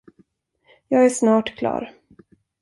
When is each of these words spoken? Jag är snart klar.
Jag 0.87 1.05
är 1.05 1.09
snart 1.09 1.57
klar. 1.57 1.91